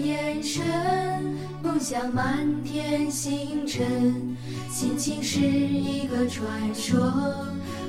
[0.00, 0.62] 眼神，
[1.62, 4.36] 梦想满天星辰，
[4.70, 6.98] 心情是一个传说，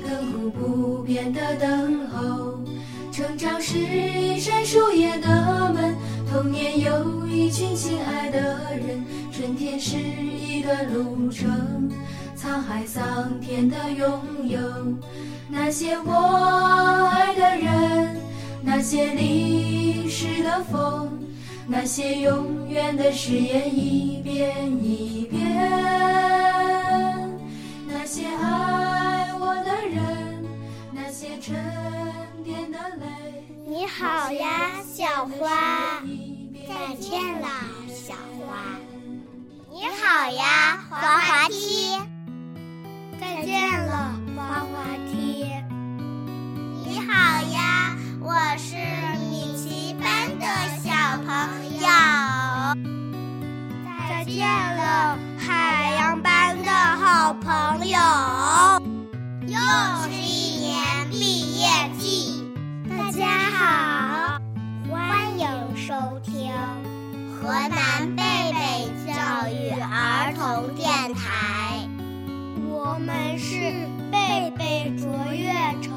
[0.04, 2.58] 亘古不变的等候。
[3.10, 5.94] 成长是一扇树叶的门，
[6.30, 11.90] 童年有一群亲爱的人，春天是一段路程，
[12.36, 14.58] 沧海桑田的拥有。
[15.48, 18.16] 那些我爱的人，
[18.62, 21.08] 那些淋湿的风，
[21.66, 26.03] 那些永远的誓言一遍一遍。
[59.74, 61.66] 又是一年毕业
[61.98, 62.44] 季，
[62.88, 64.38] 大家好，
[64.88, 65.92] 欢迎收
[66.22, 66.52] 听
[67.34, 68.22] 河南贝
[68.52, 71.88] 贝教育儿童电台。
[72.70, 73.56] 我们是
[74.12, 75.92] 贝贝卓越城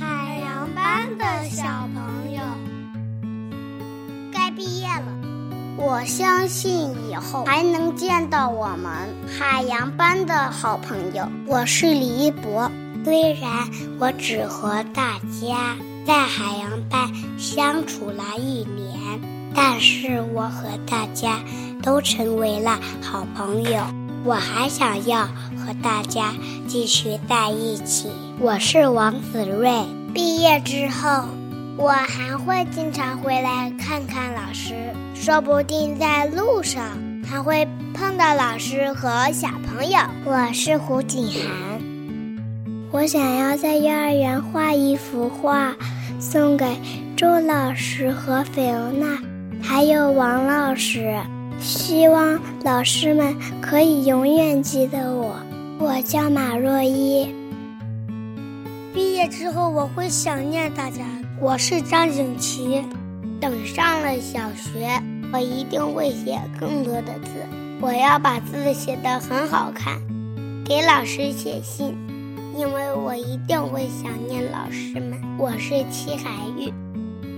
[0.00, 2.42] 海洋班的小朋友，
[4.32, 5.04] 该毕业了。
[5.76, 8.90] 我相信以后还能见到我们
[9.28, 11.28] 海洋班的好朋友。
[11.46, 12.68] 我是李一博，
[13.08, 13.50] 虽然
[13.98, 15.74] 我只和大家
[16.06, 19.18] 在海洋班相处了一年，
[19.54, 21.40] 但是我和大家
[21.82, 23.80] 都成为了好朋友。
[24.26, 26.34] 我还想要和大家
[26.66, 28.10] 继续在一起。
[28.38, 31.24] 我是王子睿，毕业之后，
[31.78, 34.74] 我还会经常回来看看老师，
[35.14, 36.84] 说不定在路上
[37.26, 39.98] 还会碰到老师和小朋友。
[40.26, 41.80] 我是胡景涵，
[42.90, 45.76] 我想要在幼儿园画一幅画，
[46.18, 46.64] 送给
[47.14, 49.18] 周老师和菲欧娜，
[49.62, 51.14] 还有王老师。
[51.60, 55.36] 希望老师们可以永远记得我。
[55.78, 57.34] 我叫马若依。
[58.94, 61.02] 毕业之后我会想念大家。
[61.40, 62.82] 我是张景琦。
[63.38, 64.88] 等上了小学，
[65.32, 67.30] 我一定会写更多的字。
[67.80, 70.00] 我要把字写得很好看，
[70.64, 71.96] 给老师写信，
[72.58, 75.16] 因为我一定会想念老师们。
[75.38, 76.72] 我是戚海玉。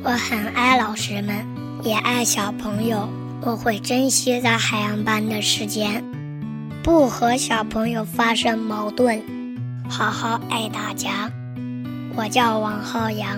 [0.02, 1.46] 我很爱老师们，
[1.82, 3.06] 也爱小朋友。
[3.42, 6.02] 我会珍惜在海洋班的时间，
[6.82, 9.22] 不和小朋友发生矛盾，
[9.90, 11.30] 好好爱大家。
[12.16, 13.36] 我叫王浩洋。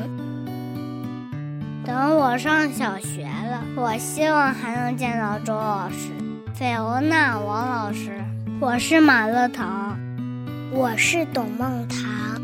[1.85, 6.13] 等我上小学了，我希望还能见到周老师、
[6.55, 8.23] 菲欧娜、王老师。
[8.61, 9.67] 我是马乐腾，
[10.75, 12.43] 我是董梦棠。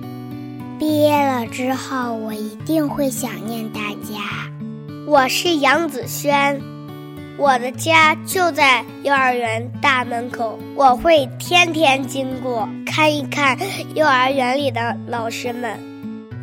[0.78, 4.50] 毕业了之后，我一定会想念大家。
[5.06, 6.60] 我是杨子轩。
[7.38, 13.56] 我的家就在幼儿园大门口，我会天天经过看一看
[13.94, 15.80] 幼儿园里的老师们。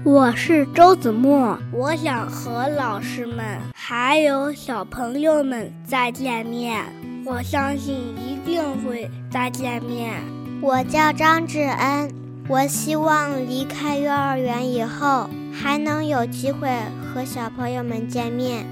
[0.03, 6.83] 我是周子墨，我想和老师们还有小朋友们再见面，
[7.25, 10.19] 我相信一定会再见面。
[10.65, 12.11] 我叫张志恩，
[12.47, 16.67] 我希望离开幼儿园以后还能有机会
[17.03, 18.65] 和小朋友们见面。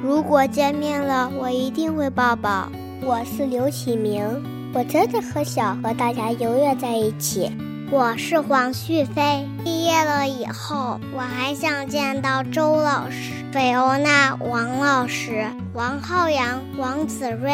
[0.00, 2.70] 如果见面了，我一定会抱抱。
[3.02, 4.24] 我是刘启明，
[4.72, 7.50] 我真的很想和大家永远在一起。
[7.90, 15.44] 我是黄旭飞，毕业了以后，我还想见到周老师、菲欧娜、王老师、
[15.74, 17.50] 王浩洋、王子睿、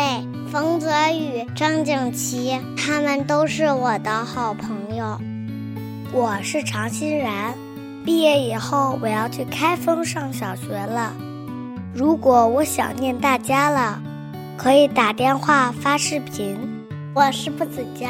[0.51, 5.19] 冯泽宇、张景琦，他们都是我的好朋友。
[6.13, 7.53] 我是常欣然，
[8.05, 11.13] 毕业以后我要去开封上小学了。
[11.93, 14.01] 如果我想念大家了，
[14.57, 16.57] 可以打电话发视频。
[17.13, 18.07] 我是步子娇，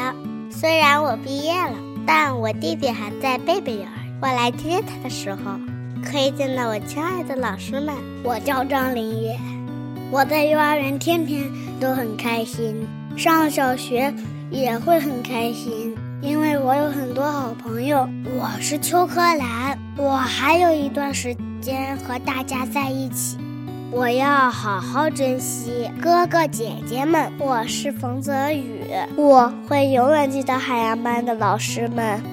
[0.51, 1.75] 虽然我毕业了，
[2.05, 3.87] 但我弟弟还在贝贝园。
[4.21, 5.59] 我来接他的时候，
[6.03, 7.95] 可以见到我亲爱的老师们。
[8.23, 9.37] 我叫张林月，
[10.09, 11.43] 我在幼儿园天天
[11.81, 12.87] 都很开心，
[13.17, 14.13] 上小学
[14.49, 18.07] 也会很开心，因为我有很多好朋友。
[18.23, 23.37] 我是邱柯兰，我还有一段时间和大家在一起。
[23.91, 27.29] 我要好好珍惜哥哥姐姐们。
[27.37, 28.85] 我是冯泽宇，
[29.17, 32.23] 我会永远记得海洋班的老师们。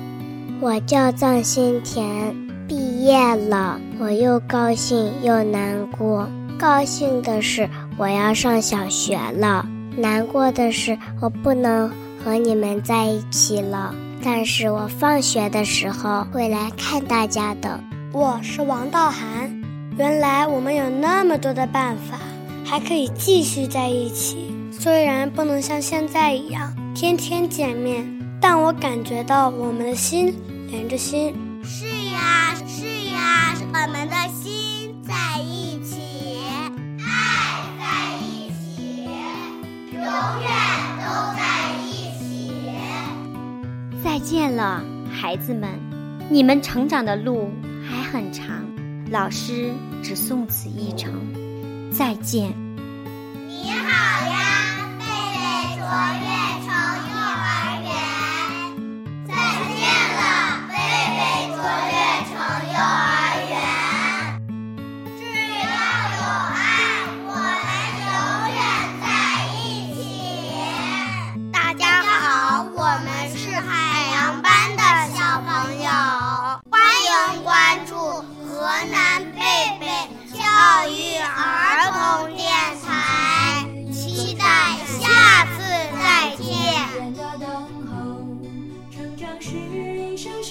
[0.60, 2.32] 我叫臧新田，
[2.68, 6.28] 毕业了，我又高兴又难过。
[6.64, 7.68] 高兴的是，
[7.98, 9.66] 我要上小学了。
[9.98, 11.92] 难过的是，我不能
[12.24, 13.94] 和你们在一起了。
[14.22, 17.78] 但是我放学的时候会来看大家的。
[18.14, 19.54] 我是王道涵。
[19.98, 22.18] 原来我们有那么多的办法，
[22.64, 24.50] 还可以继续在一起。
[24.72, 28.08] 虽然不能像现在一样天天见面，
[28.40, 30.34] 但我感觉到我们的心
[30.68, 31.34] 连着心。
[31.62, 35.12] 是呀，是呀，我们的心在
[35.42, 36.00] 一起，
[40.04, 40.12] 永
[40.42, 40.50] 远
[41.00, 41.04] 都
[41.34, 41.42] 在
[41.82, 42.52] 一起。
[44.04, 45.70] 再见了，孩子们，
[46.30, 47.50] 你们成长的路
[47.88, 48.54] 还很长。
[49.10, 49.72] 老师
[50.02, 51.10] 只送此一程，
[51.90, 52.63] 再见。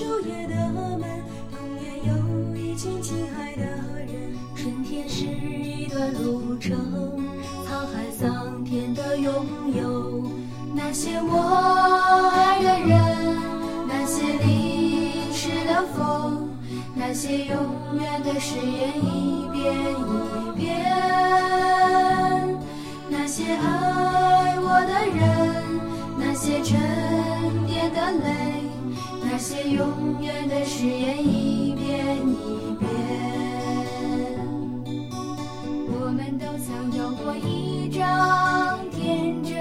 [0.03, 0.55] 秋叶的
[0.99, 1.01] 门，
[1.49, 2.11] 童年有
[2.57, 4.35] 一群亲爱的人。
[4.53, 6.75] 春天是一段路程，
[7.65, 9.33] 沧海桑田的拥
[9.73, 10.29] 有。
[10.75, 11.39] 那些我
[12.35, 12.91] 爱的人，
[13.87, 16.49] 那些淋湿的风。
[16.95, 17.55] 那些永
[17.97, 20.83] 远的誓言一遍一遍，
[23.09, 25.79] 那些爱我的人，
[26.17, 26.77] 那些沉
[27.67, 28.62] 淀的泪，
[29.45, 32.87] 那些永远的誓言一遍一遍。
[35.91, 39.59] 我们都曾有过一张天真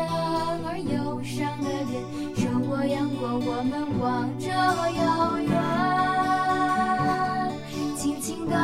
[0.64, 2.00] 而忧伤的脸，
[2.36, 5.50] 受过阳光，我们望着遥远。
[7.96, 8.54] 轻轻的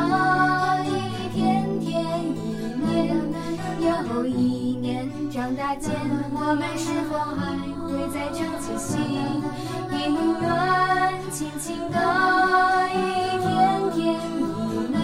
[0.85, 0.89] 一
[1.35, 1.91] 天天
[2.31, 3.11] 一年
[3.81, 5.93] 又一年，长大间
[6.31, 8.95] 我们是否还会再唱起心？
[11.39, 11.97] 轻轻的
[12.93, 12.97] 一
[13.39, 13.47] 天
[13.93, 13.97] 天
[14.35, 14.99] 一年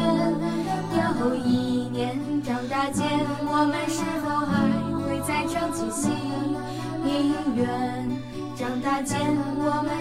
[0.92, 3.08] 又一年，长大间
[3.48, 4.68] 我们是否还
[5.00, 6.12] 会再唱起心
[7.56, 7.66] 愿？
[8.58, 9.18] 长大间
[9.56, 9.95] 我们？